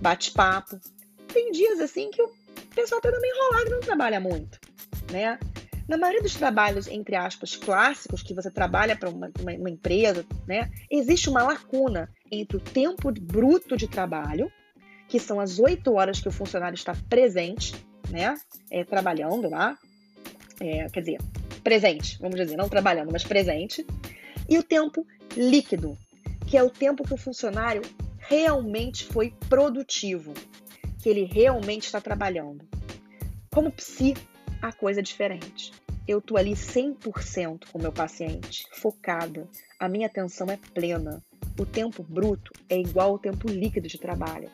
bate 0.00 0.30
papo. 0.30 0.78
Tem 1.32 1.50
dias 1.50 1.80
assim 1.80 2.12
que 2.12 2.22
o 2.22 2.30
pessoal 2.76 3.00
tá 3.00 3.10
meio 3.10 3.34
enrolado 3.34 3.66
e 3.66 3.70
não 3.70 3.80
trabalha 3.80 4.20
muito, 4.20 4.60
né? 5.10 5.36
Na 5.88 5.96
maioria 5.96 6.22
dos 6.22 6.34
trabalhos, 6.34 6.88
entre 6.88 7.14
aspas, 7.14 7.54
clássicos, 7.54 8.22
que 8.22 8.34
você 8.34 8.50
trabalha 8.50 8.96
para 8.96 9.08
uma, 9.08 9.30
uma, 9.40 9.52
uma, 9.52 9.70
empresa, 9.70 10.24
né, 10.46 10.68
existe 10.90 11.28
uma 11.28 11.44
lacuna 11.44 12.10
entre 12.30 12.56
o 12.56 12.60
tempo 12.60 13.12
bruto 13.12 13.76
de 13.76 13.86
trabalho, 13.86 14.50
que 15.08 15.20
são 15.20 15.38
as 15.38 15.60
oito 15.60 15.94
horas 15.94 16.20
que 16.20 16.28
o 16.28 16.32
funcionário 16.32 16.74
está 16.74 16.96
presente, 17.08 17.72
né, 18.10 18.34
é, 18.70 18.82
trabalhando 18.82 19.48
lá, 19.48 19.78
é, 20.60 20.88
quer 20.88 21.00
dizer, 21.00 21.18
presente, 21.62 22.18
vamos 22.20 22.36
dizer, 22.36 22.56
não 22.56 22.68
trabalhando, 22.68 23.12
mas 23.12 23.22
presente, 23.22 23.86
e 24.48 24.58
o 24.58 24.64
tempo 24.64 25.06
líquido, 25.36 25.96
que 26.48 26.56
é 26.56 26.62
o 26.62 26.70
tempo 26.70 27.04
que 27.04 27.14
o 27.14 27.18
funcionário 27.18 27.82
realmente 28.18 29.04
foi 29.04 29.32
produtivo, 29.48 30.34
que 31.00 31.08
ele 31.08 31.24
realmente 31.24 31.84
está 31.84 32.00
trabalhando. 32.00 32.66
Como 33.52 33.70
psi, 33.70 34.14
a 34.60 34.72
coisa 34.72 35.02
diferente. 35.02 35.72
Eu 36.06 36.18
estou 36.18 36.36
ali 36.36 36.52
100% 36.52 37.64
com 37.70 37.78
o 37.78 37.82
meu 37.82 37.92
paciente, 37.92 38.64
focada, 38.72 39.48
a 39.78 39.88
minha 39.88 40.06
atenção 40.06 40.46
é 40.48 40.58
plena. 40.74 41.22
O 41.58 41.66
tempo 41.66 42.02
bruto 42.02 42.52
é 42.68 42.78
igual 42.78 43.10
ao 43.10 43.18
tempo 43.18 43.48
líquido 43.48 43.88
de 43.88 43.98
trabalho. 43.98 44.50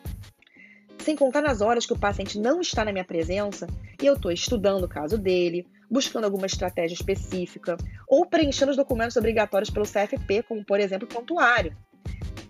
Sem 0.98 1.16
contar 1.16 1.42
nas 1.42 1.60
horas 1.60 1.84
que 1.84 1.92
o 1.92 1.98
paciente 1.98 2.38
não 2.38 2.60
está 2.60 2.84
na 2.84 2.92
minha 2.92 3.04
presença 3.04 3.66
e 4.00 4.06
eu 4.06 4.14
estou 4.14 4.30
estudando 4.30 4.84
o 4.84 4.88
caso 4.88 5.18
dele, 5.18 5.66
buscando 5.90 6.24
alguma 6.24 6.46
estratégia 6.46 6.94
específica 6.94 7.76
ou 8.08 8.24
preenchendo 8.24 8.70
os 8.70 8.76
documentos 8.76 9.16
obrigatórios 9.16 9.68
pelo 9.68 9.84
CFP, 9.84 10.44
como 10.44 10.64
por 10.64 10.80
exemplo 10.80 11.06
o 11.06 11.08
prontuário. 11.08 11.76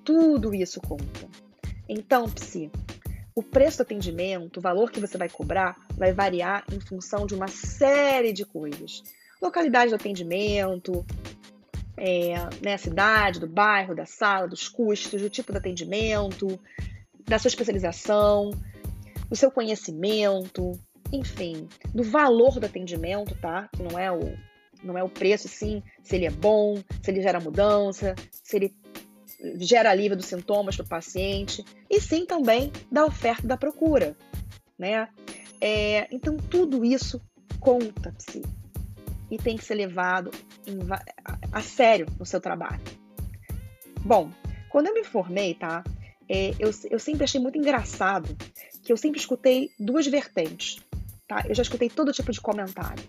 Tudo 0.05 0.55
isso 0.55 0.81
conta. 0.81 1.29
Então, 1.89 2.29
psi, 2.29 2.71
o 3.35 3.43
preço 3.43 3.79
do 3.79 3.83
atendimento, 3.83 4.59
o 4.59 4.61
valor 4.61 4.91
que 4.91 5.01
você 5.01 5.17
vai 5.17 5.29
cobrar, 5.29 5.77
vai 5.97 6.13
variar 6.13 6.65
em 6.73 6.81
função 6.81 7.27
de 7.27 7.35
uma 7.35 7.49
série 7.49 8.33
de 8.33 8.45
coisas. 8.45 9.03
Localidade 9.41 9.91
do 9.91 9.97
atendimento, 9.97 11.05
é, 11.97 12.35
né, 12.63 12.77
cidade, 12.77 13.41
do 13.41 13.47
bairro, 13.47 13.95
da 13.95 14.07
sala, 14.07 14.47
dos 14.47 14.69
custos, 14.69 15.23
do 15.23 15.31
tipo 15.31 15.53
de 15.53 15.59
atendimento, 15.59 16.59
da 17.27 17.39
sua 17.39 17.49
especialização, 17.49 18.51
do 19.29 19.37
seu 19.37 19.51
conhecimento, 19.51 20.73
enfim, 21.13 21.69
do 21.95 22.03
valor 22.03 22.59
do 22.59 22.67
atendimento, 22.67 23.35
tá? 23.41 23.69
Que 23.73 23.83
não 23.83 23.99
é 23.99 24.11
o, 24.13 24.37
não 24.83 24.99
é 24.99 25.03
o 25.03 25.09
preço, 25.09 25.49
sim, 25.49 25.83
se 26.03 26.17
ele 26.17 26.27
é 26.27 26.31
bom, 26.31 26.77
se 27.03 27.11
ele 27.11 27.23
gera 27.23 27.41
mudança, 27.41 28.15
se 28.31 28.57
ele 28.57 28.75
gera 29.59 29.91
alívio 29.91 30.17
dos 30.17 30.27
sintomas 30.27 30.77
do 30.77 30.85
paciente, 30.85 31.65
e 31.89 32.01
sim 32.01 32.25
também 32.25 32.73
da 32.91 33.05
oferta 33.05 33.47
da 33.47 33.57
procura, 33.57 34.17
né? 34.79 35.09
É, 35.61 36.09
então, 36.11 36.37
tudo 36.37 36.85
isso 36.85 37.21
conta-se 37.61 38.43
e 39.31 39.39
tem 39.39 39.57
que 39.57 39.65
ser 39.65 39.75
levado 39.75 40.31
em, 40.67 40.79
a, 40.91 41.39
a 41.53 41.63
sério 41.63 42.07
no 42.19 42.27
seu 42.27 42.41
trabalho. 42.41 42.83
Bom, 44.01 44.31
quando 44.69 44.89
eu 44.89 44.95
me 44.95 45.05
formei, 45.05 45.55
tá? 45.55 45.85
É, 46.29 46.51
eu, 46.59 46.71
eu 46.91 46.99
sempre 46.99 47.25
achei 47.25 47.41
muito 47.41 47.59
engraçado 47.59 48.37
que 48.83 48.93
eu 48.93 48.97
sempre 48.97 49.21
escutei 49.21 49.71
duas 49.79 50.07
vertentes 50.07 50.81
tá? 51.33 51.45
Eu 51.49 51.55
já 51.55 51.63
escutei 51.63 51.89
todo 51.89 52.13
tipo 52.13 52.31
de 52.31 52.41
comentário. 52.41 53.03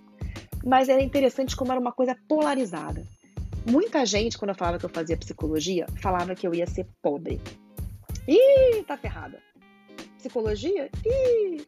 Mas 0.66 0.88
era 0.88 1.02
interessante 1.02 1.56
como 1.56 1.72
era 1.72 1.82
uma 1.82 1.92
coisa 1.92 2.16
polarizada. 2.28 3.06
Muita 3.66 4.06
gente, 4.06 4.38
quando 4.38 4.50
eu 4.50 4.56
falava 4.56 4.78
que 4.78 4.86
eu 4.86 4.90
fazia 4.90 5.16
psicologia, 5.16 5.86
falava 6.02 6.36
que 6.36 6.46
eu 6.46 6.54
ia 6.54 6.68
ser 6.68 6.86
pobre. 7.02 7.40
Ih, 8.28 8.84
tá 8.84 8.98
ferrada. 8.98 9.40
Psicologia? 10.18 10.90
Ih. 11.06 11.66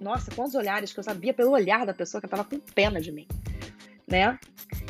Nossa, 0.00 0.30
quantos 0.34 0.54
olhares 0.54 0.92
que 0.92 0.98
eu 0.98 1.04
sabia 1.04 1.32
pelo 1.34 1.50
olhar 1.50 1.84
da 1.86 1.94
pessoa 1.94 2.20
que 2.20 2.26
estava 2.26 2.44
com 2.44 2.58
pena 2.58 3.00
de 3.00 3.10
mim, 3.10 3.26
né? 4.06 4.38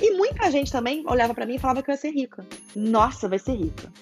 E 0.01 0.11
muita 0.17 0.51
gente 0.51 0.73
também 0.73 1.05
olhava 1.07 1.35
para 1.35 1.47
mim 1.47 1.55
e 1.55 1.59
falava 1.59 1.83
que 1.83 1.91
eu 1.91 1.95
ia 1.95 2.01
ser 2.01 2.11
rica. 2.11 2.45
Nossa, 2.75 3.29
vai 3.29 3.39
ser 3.39 3.55
rica. 3.55 3.93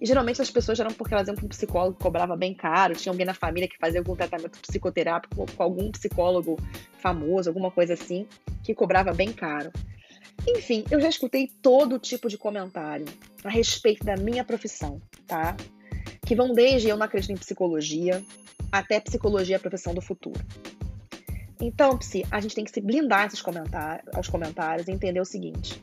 E 0.00 0.06
geralmente 0.06 0.42
as 0.42 0.50
pessoas 0.50 0.78
eram 0.80 0.92
porque 0.92 1.14
elas 1.14 1.28
iam 1.28 1.36
para 1.36 1.44
um 1.44 1.48
psicólogo 1.48 1.96
que 1.96 2.02
cobrava 2.02 2.36
bem 2.36 2.54
caro, 2.54 2.94
tinha 2.94 3.12
alguém 3.12 3.24
na 3.24 3.34
família 3.34 3.68
que 3.68 3.78
fazia 3.78 4.00
algum 4.00 4.16
tratamento 4.16 4.58
psicoterápico 4.60 5.46
com 5.56 5.62
algum 5.62 5.90
psicólogo 5.92 6.56
famoso, 6.98 7.48
alguma 7.48 7.70
coisa 7.70 7.94
assim, 7.94 8.26
que 8.64 8.74
cobrava 8.74 9.12
bem 9.12 9.32
caro. 9.32 9.70
Enfim, 10.46 10.84
eu 10.90 11.00
já 11.00 11.08
escutei 11.08 11.50
todo 11.62 11.98
tipo 11.98 12.28
de 12.28 12.36
comentário 12.36 13.06
a 13.44 13.48
respeito 13.48 14.04
da 14.04 14.16
minha 14.16 14.44
profissão, 14.44 15.00
tá? 15.26 15.56
Que 16.26 16.34
vão 16.34 16.52
desde 16.52 16.88
eu 16.88 16.96
não 16.96 17.06
acredito 17.06 17.32
em 17.32 17.36
psicologia 17.36 18.22
até 18.70 18.98
psicologia 18.98 19.56
a 19.56 19.60
profissão 19.60 19.94
do 19.94 20.00
futuro. 20.00 20.40
Então, 21.60 21.96
Psi, 21.96 22.24
a 22.30 22.40
gente 22.40 22.56
tem 22.56 22.64
que 22.64 22.72
se 22.72 22.80
blindar 22.80 23.26
esses 23.26 23.40
comentários, 23.40 24.12
aos 24.14 24.28
comentários 24.28 24.88
e 24.88 24.90
entender 24.90 25.20
o 25.20 25.24
seguinte: 25.24 25.80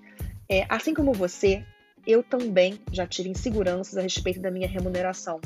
é, 0.50 0.66
assim 0.68 0.94
como 0.94 1.14
você, 1.14 1.64
eu 2.06 2.22
também 2.22 2.80
já 2.92 3.08
tive 3.08 3.30
inseguranças 3.30 3.98
a 3.98 4.02
respeito 4.02 4.42
da 4.42 4.52
minha 4.52 4.68
remuneração. 4.68 5.40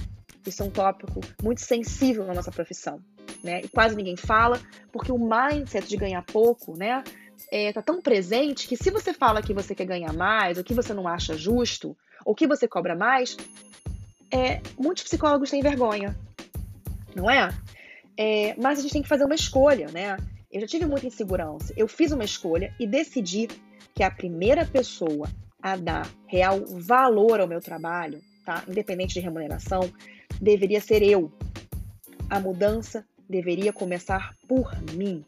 Isso 0.45 0.63
é 0.63 0.65
um 0.65 0.71
tópico 0.71 1.21
muito 1.41 1.61
sensível 1.61 2.25
na 2.25 2.33
nossa 2.33 2.51
profissão, 2.51 2.99
né? 3.43 3.61
E 3.61 3.67
quase 3.67 3.95
ninguém 3.95 4.17
fala, 4.17 4.59
porque 4.91 5.11
o 5.11 5.19
mindset 5.19 5.87
de 5.87 5.97
ganhar 5.97 6.23
pouco, 6.23 6.75
né? 6.75 7.03
É, 7.51 7.71
tá 7.71 7.81
tão 7.81 8.01
presente 8.01 8.67
que 8.67 8.75
se 8.75 8.89
você 8.89 9.13
fala 9.13 9.41
que 9.41 9.53
você 9.53 9.75
quer 9.75 9.85
ganhar 9.85 10.13
mais, 10.13 10.57
ou 10.57 10.63
que 10.63 10.73
você 10.73 10.93
não 10.93 11.07
acha 11.07 11.37
justo, 11.37 11.95
ou 12.25 12.33
que 12.33 12.47
você 12.47 12.67
cobra 12.67 12.95
mais, 12.95 13.37
é, 14.31 14.61
muitos 14.77 15.03
psicólogos 15.03 15.51
têm 15.51 15.61
vergonha, 15.61 16.17
não 17.15 17.29
é? 17.29 17.53
é? 18.17 18.55
Mas 18.55 18.79
a 18.79 18.81
gente 18.81 18.93
tem 18.93 19.03
que 19.03 19.07
fazer 19.07 19.25
uma 19.25 19.35
escolha, 19.35 19.87
né? 19.91 20.17
Eu 20.51 20.61
já 20.61 20.67
tive 20.67 20.85
muita 20.85 21.07
insegurança. 21.07 21.73
Eu 21.75 21.87
fiz 21.87 22.11
uma 22.11 22.23
escolha 22.23 22.73
e 22.79 22.87
decidi 22.87 23.47
que 23.93 24.03
a 24.03 24.11
primeira 24.11 24.65
pessoa 24.65 25.27
a 25.61 25.77
dar 25.77 26.09
real 26.27 26.59
valor 26.65 27.39
ao 27.39 27.47
meu 27.47 27.61
trabalho, 27.61 28.21
tá? 28.45 28.63
Independente 28.67 29.13
de 29.13 29.21
remuneração, 29.21 29.89
deveria 30.41 30.81
ser 30.81 31.01
eu. 31.01 31.31
A 32.29 32.39
mudança 32.39 33.05
deveria 33.29 33.71
começar 33.71 34.35
por 34.47 34.69
mim. 34.93 35.23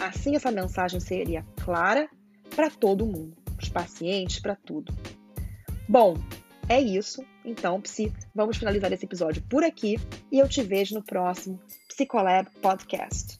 Assim 0.00 0.36
essa 0.36 0.50
mensagem 0.50 1.00
seria 1.00 1.44
clara 1.64 2.08
para 2.54 2.70
todo 2.70 3.06
mundo, 3.06 3.36
os 3.60 3.68
pacientes, 3.68 4.40
para 4.40 4.56
tudo. 4.56 4.94
Bom, 5.88 6.16
é 6.68 6.80
isso. 6.80 7.24
Então, 7.44 7.80
Psi, 7.80 8.12
vamos 8.34 8.58
finalizar 8.58 8.92
esse 8.92 9.06
episódio 9.06 9.42
por 9.42 9.64
aqui 9.64 9.98
e 10.30 10.38
eu 10.38 10.48
te 10.48 10.62
vejo 10.62 10.94
no 10.94 11.02
próximo 11.02 11.58
Psicolab 11.88 12.48
Podcast. 12.60 13.37